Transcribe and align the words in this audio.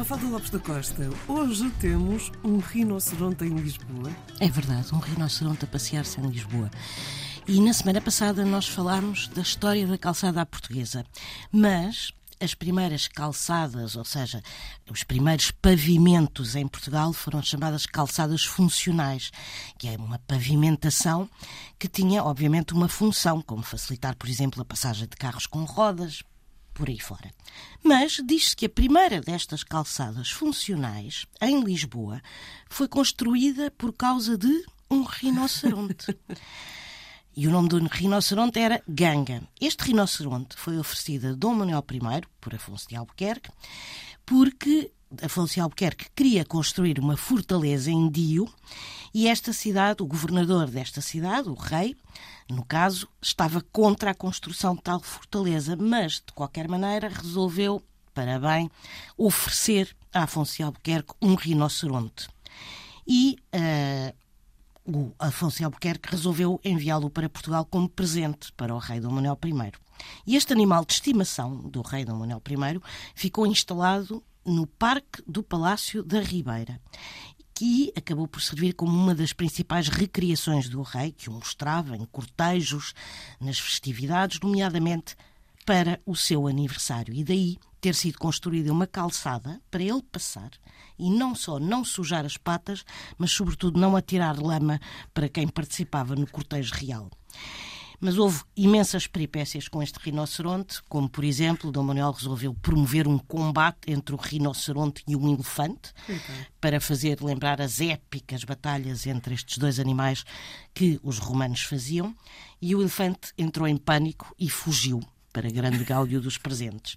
Mafalda 0.00 0.28
Lopes 0.28 0.48
da 0.48 0.58
Costa, 0.58 1.10
hoje 1.28 1.70
temos 1.72 2.32
um 2.42 2.56
rinoceronte 2.56 3.44
em 3.44 3.54
Lisboa. 3.54 4.10
É 4.40 4.48
verdade, 4.48 4.94
um 4.94 4.98
rinoceronte 4.98 5.66
a 5.66 5.68
passear-se 5.68 6.18
em 6.18 6.26
Lisboa. 6.26 6.70
E 7.46 7.60
na 7.60 7.74
semana 7.74 8.00
passada 8.00 8.42
nós 8.46 8.66
falámos 8.66 9.28
da 9.28 9.42
história 9.42 9.86
da 9.86 9.98
calçada 9.98 10.40
à 10.40 10.46
portuguesa. 10.46 11.04
Mas 11.52 12.14
as 12.40 12.54
primeiras 12.54 13.08
calçadas, 13.08 13.94
ou 13.94 14.04
seja, 14.06 14.42
os 14.90 15.02
primeiros 15.02 15.50
pavimentos 15.50 16.56
em 16.56 16.66
Portugal 16.66 17.12
foram 17.12 17.42
chamadas 17.42 17.84
calçadas 17.84 18.42
funcionais, 18.42 19.30
que 19.78 19.86
é 19.86 19.96
uma 19.98 20.18
pavimentação 20.20 21.28
que 21.78 21.88
tinha, 21.88 22.24
obviamente, 22.24 22.72
uma 22.72 22.88
função, 22.88 23.42
como 23.42 23.62
facilitar, 23.62 24.16
por 24.16 24.30
exemplo, 24.30 24.62
a 24.62 24.64
passagem 24.64 25.06
de 25.06 25.16
carros 25.16 25.46
com 25.46 25.62
rodas, 25.64 26.22
por 26.80 26.88
aí 26.88 26.98
fora. 26.98 27.30
Mas 27.84 28.22
diz-se 28.24 28.56
que 28.56 28.64
a 28.64 28.70
primeira 28.70 29.20
destas 29.20 29.62
calçadas 29.62 30.30
funcionais, 30.30 31.26
em 31.42 31.62
Lisboa, 31.62 32.22
foi 32.70 32.88
construída 32.88 33.70
por 33.70 33.92
causa 33.92 34.38
de 34.38 34.64
um 34.90 35.02
rinoceronte. 35.02 36.16
E 37.36 37.46
o 37.46 37.50
nome 37.50 37.68
do 37.68 37.78
rinoceronte 37.78 38.58
era 38.58 38.82
Ganga. 38.88 39.42
Este 39.60 39.84
rinoceronte 39.84 40.56
foi 40.56 40.78
oferecido 40.78 41.28
a 41.28 41.32
Dom 41.32 41.54
Manuel 41.54 41.84
I, 41.90 42.26
por 42.40 42.54
Afonso 42.54 42.88
de 42.88 42.96
Albuquerque, 42.96 43.50
porque 44.26 44.92
Afonso 45.22 45.54
de 45.54 45.60
Albuquerque 45.60 46.06
queria 46.14 46.44
construir 46.44 46.98
uma 46.98 47.16
fortaleza 47.16 47.90
em 47.90 48.08
Dio 48.08 48.48
e 49.12 49.26
esta 49.26 49.52
cidade, 49.52 50.02
o 50.02 50.06
governador 50.06 50.68
desta 50.68 51.00
cidade, 51.00 51.48
o 51.48 51.54
rei, 51.54 51.96
no 52.48 52.64
caso, 52.64 53.08
estava 53.20 53.60
contra 53.72 54.12
a 54.12 54.14
construção 54.14 54.74
de 54.74 54.82
tal 54.82 55.00
fortaleza, 55.00 55.76
mas, 55.76 56.14
de 56.14 56.32
qualquer 56.32 56.68
maneira, 56.68 57.08
resolveu, 57.08 57.82
para 58.14 58.38
bem, 58.38 58.70
oferecer 59.16 59.96
a 60.12 60.24
Afonso 60.24 60.56
de 60.56 60.62
Albuquerque 60.62 61.14
um 61.20 61.34
rinoceronte. 61.34 62.28
E 63.06 63.36
uh, 63.54 64.14
o 64.98 65.14
Afonso 65.18 65.64
Albuquerque 65.64 66.10
resolveu 66.10 66.60
enviá-lo 66.64 67.10
para 67.10 67.28
Portugal 67.28 67.64
como 67.64 67.88
presente 67.88 68.52
para 68.52 68.74
o 68.74 68.78
rei 68.78 69.00
Dom 69.00 69.10
Manuel 69.10 69.38
I. 69.44 69.72
E 70.26 70.36
este 70.36 70.52
animal 70.52 70.84
de 70.84 70.94
estimação 70.94 71.56
do 71.56 71.82
rei 71.82 72.04
Dom 72.04 72.18
Manuel 72.18 72.42
I 72.48 72.80
ficou 73.14 73.46
instalado 73.46 74.22
no 74.44 74.66
Parque 74.66 75.22
do 75.26 75.42
Palácio 75.42 76.02
da 76.02 76.20
Ribeira 76.20 76.80
que 77.54 77.92
acabou 77.94 78.26
por 78.26 78.40
servir 78.40 78.72
como 78.72 78.90
uma 78.90 79.14
das 79.14 79.34
principais 79.34 79.86
recriações 79.88 80.66
do 80.66 80.80
rei, 80.80 81.12
que 81.12 81.28
o 81.28 81.32
mostrava 81.34 81.94
em 81.94 82.06
cortejos, 82.06 82.94
nas 83.38 83.58
festividades, 83.58 84.40
nomeadamente 84.40 85.14
para 85.66 86.00
o 86.06 86.16
seu 86.16 86.46
aniversário. 86.46 87.12
E 87.12 87.22
daí 87.22 87.58
ter 87.80 87.94
sido 87.94 88.18
construída 88.18 88.72
uma 88.72 88.86
calçada 88.86 89.60
para 89.70 89.82
ele 89.82 90.02
passar 90.02 90.50
e 90.98 91.10
não 91.10 91.34
só 91.34 91.58
não 91.58 91.84
sujar 91.84 92.24
as 92.24 92.36
patas, 92.36 92.84
mas 93.16 93.30
sobretudo 93.30 93.80
não 93.80 93.96
atirar 93.96 94.38
lama 94.38 94.78
para 95.14 95.28
quem 95.28 95.48
participava 95.48 96.14
no 96.14 96.26
cortejo 96.26 96.74
real. 96.74 97.10
Mas 98.02 98.16
houve 98.16 98.42
imensas 98.56 99.06
peripécias 99.06 99.68
com 99.68 99.82
este 99.82 99.98
rinoceronte, 99.98 100.82
como, 100.88 101.06
por 101.06 101.22
exemplo, 101.22 101.70
Dom 101.70 101.82
Manuel 101.82 102.12
resolveu 102.12 102.54
promover 102.54 103.06
um 103.06 103.18
combate 103.18 103.92
entre 103.92 104.14
o 104.14 104.18
rinoceronte 104.18 105.02
e 105.06 105.14
um 105.14 105.34
elefante, 105.34 105.92
para 106.58 106.80
fazer 106.80 107.22
lembrar 107.22 107.60
as 107.60 107.78
épicas 107.78 108.42
batalhas 108.42 109.06
entre 109.06 109.34
estes 109.34 109.58
dois 109.58 109.78
animais 109.78 110.24
que 110.72 110.98
os 111.02 111.18
romanos 111.18 111.60
faziam, 111.60 112.14
e 112.60 112.74
o 112.74 112.80
elefante 112.80 113.34
entrou 113.36 113.68
em 113.68 113.76
pânico 113.76 114.34
e 114.38 114.48
fugiu 114.48 115.00
para 115.32 115.50
grande 115.50 115.84
gáudio 115.84 116.20
dos 116.20 116.38
presentes. 116.38 116.96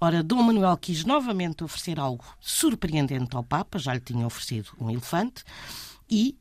Ora, 0.00 0.22
Dom 0.22 0.42
Manuel 0.42 0.76
quis 0.76 1.04
novamente 1.04 1.64
oferecer 1.64 1.98
algo 1.98 2.24
surpreendente 2.40 3.36
ao 3.36 3.44
Papa, 3.44 3.78
já 3.78 3.94
lhe 3.94 4.00
tinha 4.00 4.26
oferecido 4.26 4.70
um 4.80 4.90
elefante, 4.90 5.44
e 6.08 6.38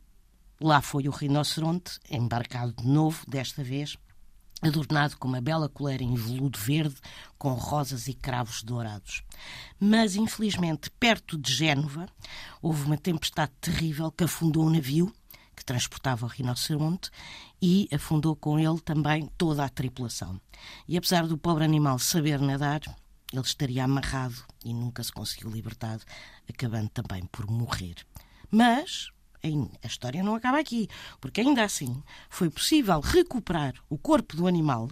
lá 0.60 0.82
foi 0.82 1.08
o 1.08 1.12
rinoceronte, 1.12 2.00
embarcado 2.10 2.74
de 2.74 2.88
novo, 2.88 3.24
desta 3.28 3.64
vez, 3.64 3.98
adornado 4.62 5.18
com 5.18 5.28
uma 5.28 5.42
bela 5.42 5.70
coleira 5.70 6.04
em 6.04 6.16
veludo 6.16 6.60
verde, 6.60 6.96
com 7.38 7.54
rosas 7.54 8.08
e 8.08 8.14
cravos 8.14 8.62
dourados. 8.62 9.24
Mas, 9.80 10.16
infelizmente, 10.16 10.90
perto 11.00 11.38
de 11.38 11.54
Génova, 11.54 12.08
houve 12.62 12.84
uma 12.84 12.98
tempestade 12.98 13.54
terrível 13.62 14.12
que 14.12 14.26
afundou 14.26 14.66
o 14.66 14.70
navio 14.70 15.14
que 15.60 15.66
transportava 15.66 16.26
o 16.26 16.30
rinoceronte 16.30 17.12
e 17.62 17.90
afundou 17.94 18.36
com 18.36 18.58
ele 18.58 18.80
também 18.80 19.30
toda 19.38 19.66
a 19.66 19.70
tripulação. 19.70 20.40
E 20.88 20.98
apesar 20.98 21.28
do 21.28 21.38
pobre 21.38 21.66
animal 21.66 22.00
saber 22.00 22.40
nadar, 22.40 22.82
ele 23.32 23.42
estaria 23.42 23.84
amarrado 23.84 24.44
e 24.64 24.74
nunca 24.74 25.04
se 25.04 25.12
conseguiu 25.12 25.52
libertar, 25.52 26.00
acabando 26.50 26.90
também 26.90 27.26
por 27.26 27.46
morrer. 27.46 27.96
Mas 28.50 29.10
a 29.44 29.88
história 29.88 30.24
não 30.24 30.36
acaba 30.36 30.60
aqui, 30.60 30.88
porque 31.20 31.42
ainda 31.42 31.64
assim 31.64 32.02
foi 32.30 32.50
possível 32.50 33.00
recuperar 33.02 33.74
o 33.90 33.98
corpo 33.98 34.36
do 34.36 34.48
animal 34.48 34.90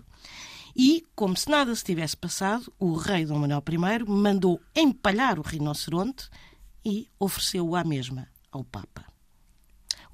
e, 0.75 1.03
como 1.15 1.35
se 1.35 1.49
nada 1.49 1.73
se 1.73 1.83
tivesse 1.83 2.15
passado, 2.15 2.71
o 2.77 2.93
rei 2.95 3.25
Dom 3.25 3.39
Manuel 3.39 3.63
I 3.67 4.03
mandou 4.07 4.61
empalhar 4.75 5.39
o 5.39 5.41
rinoceronte 5.41 6.29
e 6.85 7.09
ofereceu-o 7.19 7.75
à 7.75 7.83
mesma 7.83 8.27
ao 8.51 8.63
Papa. 8.63 9.16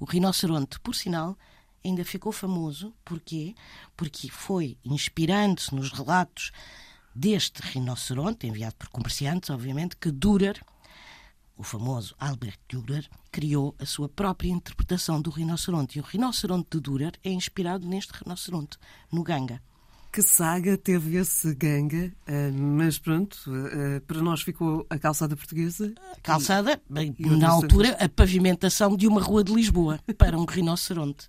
O 0.04 0.06
rinoceronte, 0.06 0.78
por 0.80 0.94
sinal, 0.94 1.34
ainda 1.82 2.04
ficou 2.04 2.30
famoso. 2.30 2.92
Porquê? 3.06 3.54
Porque 3.96 4.28
foi 4.28 4.76
inspirando-se 4.84 5.74
nos 5.74 5.90
relatos 5.92 6.52
deste 7.14 7.62
rinoceronte, 7.62 8.46
enviado 8.46 8.76
por 8.76 8.90
comerciantes, 8.90 9.48
obviamente, 9.48 9.96
que 9.96 10.10
Dürer, 10.10 10.62
o 11.56 11.62
famoso 11.62 12.14
Albert 12.20 12.58
Dürer, 12.68 13.08
criou 13.32 13.74
a 13.78 13.86
sua 13.86 14.06
própria 14.06 14.50
interpretação 14.50 15.22
do 15.22 15.30
rinoceronte. 15.30 15.96
E 15.96 16.02
o 16.02 16.04
rinoceronte 16.04 16.68
de 16.72 16.80
Dürer 16.80 17.18
é 17.24 17.30
inspirado 17.30 17.88
neste 17.88 18.12
rinoceronte, 18.12 18.76
no 19.10 19.22
Ganga. 19.22 19.62
Que 20.14 20.22
saga 20.22 20.78
teve 20.78 21.16
esse 21.16 21.52
ganga, 21.56 22.06
uh, 22.28 22.52
mas 22.56 23.00
pronto, 23.00 23.36
uh, 23.48 24.00
para 24.02 24.22
nós 24.22 24.42
ficou 24.42 24.86
a 24.88 24.96
calçada 24.96 25.34
portuguesa. 25.34 25.92
A 26.16 26.20
calçada, 26.20 26.80
bem, 26.88 27.12
na 27.18 27.50
altura, 27.50 27.96
a 27.98 28.08
pavimentação 28.08 28.96
de 28.96 29.08
uma 29.08 29.20
rua 29.20 29.42
de 29.42 29.52
Lisboa 29.52 29.98
para 30.16 30.38
um 30.38 30.44
rinoceronte. 30.44 31.28